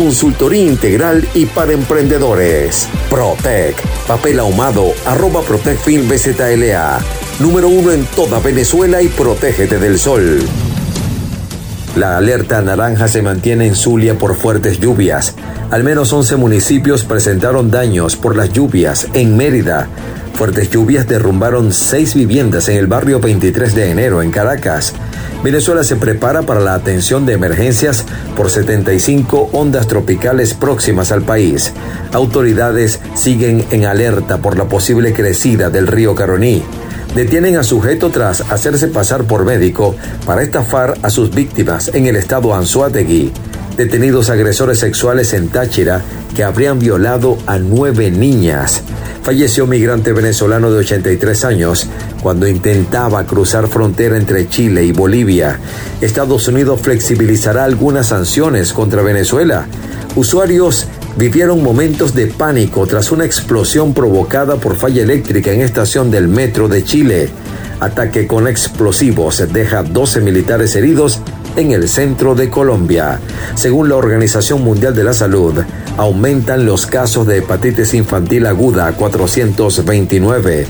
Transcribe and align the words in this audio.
Consultoría 0.00 0.62
integral 0.62 1.28
y 1.34 1.44
para 1.44 1.74
emprendedores. 1.74 2.88
Protec. 3.10 3.76
Papel 4.06 4.40
ahumado. 4.40 4.94
Arroba 5.04 5.42
Protec 5.42 5.78
Film 5.78 6.08
BZLA 6.08 7.00
número 7.38 7.68
uno 7.68 7.92
en 7.92 8.06
toda 8.16 8.38
Venezuela 8.38 9.02
y 9.02 9.08
protégete 9.08 9.78
del 9.78 9.98
sol. 9.98 10.40
La 11.96 12.16
alerta 12.16 12.62
naranja 12.62 13.08
se 13.08 13.20
mantiene 13.20 13.66
en 13.66 13.74
Zulia 13.74 14.18
por 14.18 14.36
fuertes 14.36 14.80
lluvias. 14.80 15.34
Al 15.70 15.84
menos 15.84 16.14
11 16.14 16.36
municipios 16.36 17.04
presentaron 17.04 17.70
daños 17.70 18.16
por 18.16 18.36
las 18.36 18.54
lluvias. 18.54 19.06
En 19.12 19.36
Mérida, 19.36 19.86
fuertes 20.40 20.70
lluvias 20.70 21.06
derrumbaron 21.06 21.70
seis 21.70 22.14
viviendas 22.14 22.70
en 22.70 22.78
el 22.78 22.86
barrio 22.86 23.20
23 23.20 23.74
de 23.74 23.90
enero 23.90 24.22
en 24.22 24.30
Caracas. 24.30 24.94
Venezuela 25.44 25.84
se 25.84 25.96
prepara 25.96 26.40
para 26.40 26.60
la 26.60 26.72
atención 26.72 27.26
de 27.26 27.34
emergencias 27.34 28.06
por 28.38 28.48
75 28.48 29.50
ondas 29.52 29.86
tropicales 29.86 30.54
próximas 30.54 31.12
al 31.12 31.24
país. 31.24 31.74
Autoridades 32.14 33.00
siguen 33.14 33.66
en 33.70 33.84
alerta 33.84 34.38
por 34.38 34.56
la 34.56 34.64
posible 34.64 35.12
crecida 35.12 35.68
del 35.68 35.86
río 35.86 36.14
Caroní 36.14 36.62
detienen 37.14 37.58
a 37.58 37.62
sujeto 37.62 38.08
tras 38.08 38.40
hacerse 38.50 38.88
pasar 38.88 39.24
por 39.24 39.44
médico 39.44 39.94
para 40.24 40.42
estafar 40.42 40.94
a 41.02 41.10
sus 41.10 41.34
víctimas 41.34 41.90
en 41.92 42.06
el 42.06 42.16
estado 42.16 42.54
Anzuategui. 42.54 43.30
Detenidos 43.76 44.30
agresores 44.30 44.78
sexuales 44.78 45.34
en 45.34 45.48
Táchira 45.48 46.00
que 46.34 46.44
habrían 46.44 46.78
violado 46.78 47.36
a 47.46 47.58
nueve 47.58 48.10
niñas. 48.10 48.82
Falleció 49.22 49.66
migrante 49.66 50.12
venezolano 50.12 50.70
de 50.70 50.78
83 50.78 51.44
años 51.44 51.86
cuando 52.22 52.48
intentaba 52.48 53.24
cruzar 53.26 53.68
frontera 53.68 54.16
entre 54.16 54.48
Chile 54.48 54.84
y 54.84 54.92
Bolivia. 54.92 55.58
Estados 56.00 56.48
Unidos 56.48 56.80
flexibilizará 56.80 57.64
algunas 57.64 58.06
sanciones 58.06 58.72
contra 58.72 59.02
Venezuela. 59.02 59.66
Usuarios 60.16 60.86
vivieron 61.16 61.62
momentos 61.62 62.14
de 62.14 62.28
pánico 62.28 62.86
tras 62.86 63.12
una 63.12 63.26
explosión 63.26 63.92
provocada 63.92 64.56
por 64.56 64.76
falla 64.76 65.02
eléctrica 65.02 65.52
en 65.52 65.60
estación 65.60 66.10
del 66.10 66.26
metro 66.26 66.68
de 66.68 66.82
Chile. 66.82 67.28
Ataque 67.78 68.26
con 68.26 68.48
explosivos 68.48 69.44
deja 69.52 69.82
12 69.82 70.22
militares 70.22 70.74
heridos 70.76 71.20
en 71.56 71.72
el 71.72 71.88
centro 71.88 72.34
de 72.34 72.50
Colombia. 72.50 73.20
Según 73.54 73.88
la 73.88 73.96
Organización 73.96 74.62
Mundial 74.62 74.94
de 74.94 75.04
la 75.04 75.12
Salud, 75.12 75.54
aumentan 75.96 76.66
los 76.66 76.86
casos 76.86 77.26
de 77.26 77.38
hepatitis 77.38 77.94
infantil 77.94 78.46
aguda 78.46 78.86
a 78.86 78.92
429 78.92 80.66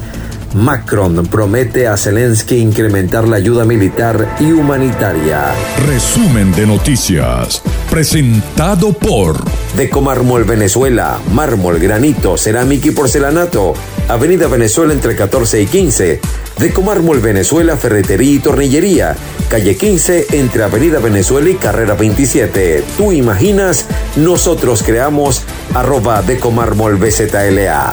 Macron 0.54 1.26
promete 1.26 1.86
a 1.86 1.96
Zelensky 1.96 2.56
incrementar 2.56 3.28
la 3.28 3.36
ayuda 3.36 3.64
militar 3.64 4.36
y 4.41 4.50
humanitaria. 4.50 5.54
Resumen 5.86 6.50
de 6.52 6.66
noticias, 6.66 7.62
presentado 7.88 8.92
por 8.92 9.36
Deco 9.76 10.00
Mármol 10.00 10.44
Venezuela, 10.44 11.20
mármol, 11.32 11.78
granito, 11.78 12.36
cerámica 12.36 12.88
y 12.88 12.91
porcelanato. 12.91 13.74
Avenida 14.08 14.48
Venezuela 14.48 14.92
entre 14.92 15.14
14 15.14 15.62
y 15.62 15.66
15. 15.66 16.20
Deco 16.58 16.82
Mármol 16.82 17.20
Venezuela, 17.20 17.76
ferretería 17.76 18.32
y 18.32 18.38
tornillería. 18.41 19.16
Calle 19.50 19.76
15 19.76 20.28
entre 20.32 20.62
Avenida 20.62 21.00
Venezuela 21.00 21.50
y 21.50 21.56
Carrera 21.56 21.94
27. 21.94 22.82
Tú 22.96 23.12
imaginas, 23.12 23.84
nosotros 24.16 24.82
creamos 24.82 25.42
arroba 25.74 26.22
Decomármol 26.22 26.96
BZLA. 26.96 27.92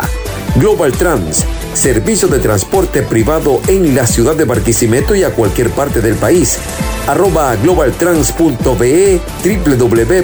Global 0.55 0.93
Trans 0.93 1.45
servicio 1.77 2.27
de 2.27 2.39
transporte 2.39 3.03
privado 3.03 3.61
en 3.67 3.95
la 3.95 4.07
ciudad 4.07 4.35
de 4.35 4.45
Barquisimeto 4.45 5.13
y 5.15 5.23
a 5.23 5.33
cualquier 5.33 5.69
parte 5.69 6.01
del 6.01 6.15
país. 6.15 6.57
Arroba 7.07 7.55
globaltrans.be, 7.55 9.21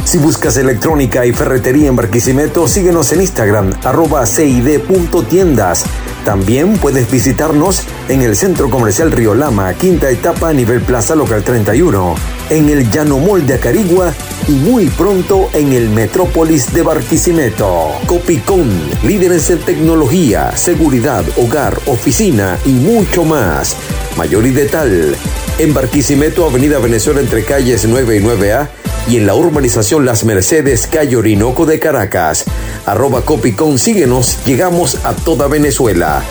Si 0.04 0.18
buscas 0.18 0.56
electrónica 0.56 1.24
y 1.24 1.32
ferretería 1.32 1.88
en 1.88 1.96
Barquisimeto, 1.96 2.68
síguenos 2.68 3.12
en 3.12 3.22
Instagram, 3.22 3.72
arroba 3.82 4.26
cid.tiendas. 4.26 5.84
También 6.24 6.74
puedes 6.74 7.10
visitarnos 7.10 7.82
en 8.08 8.22
el 8.22 8.36
Centro 8.36 8.68
Comercial 8.68 9.10
Río 9.10 9.34
Lama, 9.34 9.72
quinta 9.74 10.10
etapa 10.10 10.50
a 10.50 10.52
nivel 10.52 10.82
Plaza 10.82 11.14
Local 11.14 11.42
31, 11.42 12.14
en 12.50 12.68
el 12.68 12.90
Llano 12.90 13.18
de 13.38 13.54
Acarigua 13.54 14.12
y 14.48 14.52
muy 14.52 14.88
pronto 14.88 15.48
en 15.54 15.72
el 15.72 15.88
Metrópolis 15.88 16.72
de 16.74 16.82
Barquisimeto. 16.82 17.92
Copicón, 18.06 18.68
líderes 19.04 19.50
en 19.50 19.60
tecnología, 19.60 20.54
seguridad, 20.56 21.24
hogar, 21.36 21.78
oficina 21.86 22.58
y 22.66 22.70
mucho 22.70 23.24
más. 23.24 23.76
Mayor 24.16 24.46
y 24.46 24.50
de 24.50 24.66
tal. 24.66 25.16
En 25.58 25.72
Barquisimeto, 25.72 26.44
Avenida 26.44 26.78
Venezuela 26.78 27.20
entre 27.20 27.44
calles 27.44 27.86
9 27.88 28.16
y 28.16 28.20
9A 28.20 28.68
y 29.08 29.16
en 29.16 29.26
la 29.26 29.34
urbanización 29.34 30.04
Las 30.04 30.24
Mercedes, 30.24 30.86
calle 30.86 31.16
Orinoco 31.16 31.66
de 31.66 31.78
Caracas. 31.78 32.44
Arroba 32.86 33.22
Copicón, 33.22 33.78
síguenos, 33.78 34.38
llegamos 34.44 34.98
a 35.04 35.12
toda 35.12 35.48
Venezuela. 35.48 36.22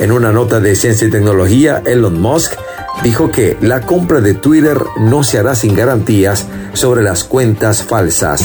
En 0.00 0.12
una 0.12 0.32
nota 0.32 0.60
de 0.60 0.76
ciencia 0.76 1.08
y 1.08 1.10
tecnología, 1.10 1.82
Elon 1.84 2.20
Musk 2.20 2.52
dijo 3.02 3.30
que 3.30 3.56
la 3.60 3.80
compra 3.82 4.20
de 4.20 4.34
Twitter 4.34 4.78
no 4.98 5.22
se 5.22 5.38
hará 5.38 5.54
sin 5.54 5.74
garantías 5.74 6.46
sobre 6.72 7.02
las 7.02 7.24
cuentas 7.24 7.82
falsas. 7.82 8.42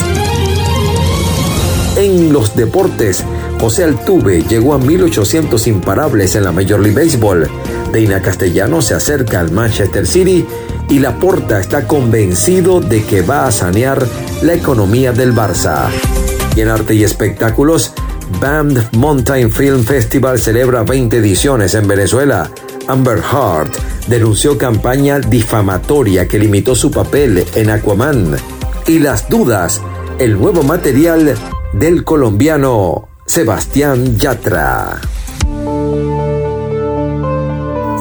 En 1.96 2.32
los 2.32 2.56
deportes, 2.56 3.24
José 3.60 3.84
Altuve 3.84 4.44
llegó 4.44 4.74
a 4.74 4.78
1800 4.78 5.68
imparables 5.68 6.36
en 6.36 6.46
la 6.46 6.52
Major 6.52 6.80
League 6.80 7.00
Baseball. 7.00 7.50
Deina 7.92 8.22
Castellano 8.22 8.82
se 8.82 8.94
acerca 8.94 9.40
al 9.40 9.52
Manchester 9.52 10.08
City 10.08 10.46
y 10.90 11.00
Laporta 11.00 11.60
está 11.60 11.88
convencido 11.88 12.82
de 12.82 13.04
que 13.04 13.22
va 13.22 13.46
a 13.46 13.52
sanear 13.52 14.06
la 14.42 14.54
economía 14.54 15.12
del 15.12 15.34
Barça. 15.34 15.90
Y 16.56 16.62
en 16.62 16.70
arte 16.70 16.96
y 16.96 17.04
espectáculos, 17.04 17.94
Band 18.42 18.96
Mountain 18.96 19.52
Film 19.52 19.84
Festival 19.84 20.40
celebra 20.40 20.84
20 20.84 21.18
ediciones 21.18 21.76
en 21.76 21.88
Venezuela. 21.88 22.50
Amber 22.88 23.20
Heard 23.20 23.72
denunció 24.08 24.58
campaña 24.58 25.20
difamatoria 25.20 26.28
que 26.28 26.40
limitó 26.40 26.76
su 26.76 26.90
papel 26.90 27.46
en 27.56 27.70
Aquaman. 27.70 28.36
Y 28.88 29.00
las 29.00 29.30
dudas, 29.30 29.82
el 30.18 30.40
nuevo 30.40 30.64
material 30.64 31.36
del 31.74 32.04
colombiano 32.04 33.10
Sebastián 33.26 34.18
Yatra. 34.18 35.00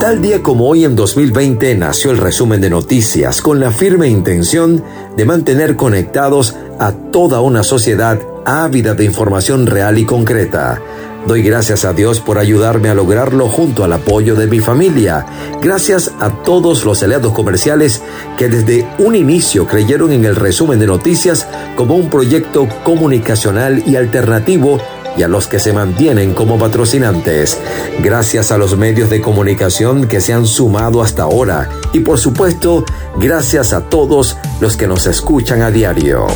Tal 0.00 0.22
día 0.22 0.44
como 0.44 0.68
hoy 0.68 0.84
en 0.84 0.94
2020 0.94 1.74
nació 1.74 2.12
el 2.12 2.18
resumen 2.18 2.60
de 2.60 2.70
noticias 2.70 3.42
con 3.42 3.58
la 3.58 3.72
firme 3.72 4.06
intención 4.06 4.84
de 5.16 5.24
mantener 5.24 5.74
conectados 5.74 6.54
a 6.78 6.92
toda 6.92 7.40
una 7.40 7.64
sociedad 7.64 8.20
ávida 8.46 8.94
de 8.94 9.04
información 9.04 9.66
real 9.66 9.98
y 9.98 10.04
concreta. 10.04 10.80
Doy 11.26 11.42
gracias 11.42 11.84
a 11.84 11.92
Dios 11.92 12.20
por 12.20 12.38
ayudarme 12.38 12.88
a 12.88 12.94
lograrlo 12.94 13.48
junto 13.48 13.82
al 13.82 13.92
apoyo 13.92 14.36
de 14.36 14.46
mi 14.46 14.60
familia. 14.60 15.26
Gracias 15.60 16.12
a 16.20 16.30
todos 16.44 16.84
los 16.84 17.02
aliados 17.02 17.32
comerciales 17.32 18.00
que 18.38 18.48
desde 18.48 18.86
un 18.98 19.16
inicio 19.16 19.66
creyeron 19.66 20.12
en 20.12 20.24
el 20.24 20.36
resumen 20.36 20.78
de 20.78 20.86
noticias 20.86 21.46
como 21.76 21.96
un 21.96 22.08
proyecto 22.08 22.68
comunicacional 22.84 23.82
y 23.84 23.96
alternativo 23.96 24.80
y 25.18 25.22
a 25.24 25.28
los 25.28 25.48
que 25.48 25.58
se 25.58 25.72
mantienen 25.72 26.32
como 26.32 26.58
patrocinantes. 26.58 27.58
Gracias 28.00 28.52
a 28.52 28.58
los 28.58 28.76
medios 28.78 29.10
de 29.10 29.20
comunicación 29.20 30.08
que 30.08 30.20
se 30.20 30.32
han 30.32 30.46
sumado 30.46 31.02
hasta 31.02 31.24
ahora 31.24 31.68
y 31.92 32.00
por 32.00 32.18
supuesto, 32.18 32.84
gracias 33.16 33.72
a 33.72 33.82
todos 33.82 34.36
los 34.60 34.76
que 34.76 34.86
nos 34.86 35.06
escuchan 35.06 35.62
a 35.62 35.70
diario 35.70 36.26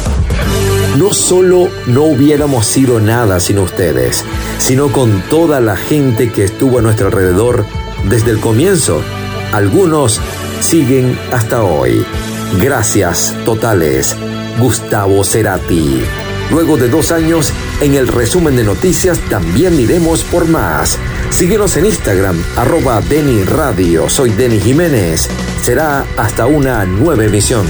no 0.97 1.13
solo 1.13 1.69
no 1.87 2.03
hubiéramos 2.05 2.67
sido 2.67 3.01
nada 3.01 3.41
sin 3.41 3.59
ustedes, 3.59 4.25
sino 4.59 4.93
con 4.93 5.23
toda 5.23 5.61
la 5.61 5.77
gente 5.77 6.31
que 6.31 6.45
estuvo 6.45 6.79
a 6.79 6.83
nuestro 6.83 7.07
alrededor 7.07 7.65
desde 8.09 8.31
el 8.31 8.41
comienzo. 8.41 9.03
Algunos 9.53 10.21
siguen 10.61 11.19
hasta 11.33 11.65
hoy. 11.65 12.05
Gracias 12.61 13.35
totales. 13.45 14.17
Gustavo 14.59 15.25
Cerati. 15.25 16.03
Luego 16.51 16.77
de 16.77 16.89
dos 16.89 17.11
años, 17.11 17.53
en 17.83 17.95
el 17.95 18.07
resumen 18.07 18.55
de 18.55 18.63
noticias 18.63 19.19
también 19.29 19.79
iremos 19.81 20.23
por 20.23 20.47
más. 20.47 20.99
Síguenos 21.31 21.77
en 21.77 21.87
Instagram, 21.87 22.41
arroba 22.57 23.01
Deni 23.01 23.43
Radio. 23.43 24.09
Soy 24.09 24.31
Denny 24.31 24.61
Jiménez. 24.61 25.29
Será 25.63 26.05
hasta 26.17 26.47
una 26.47 26.85
nueva 26.85 27.25
emisión. 27.25 27.67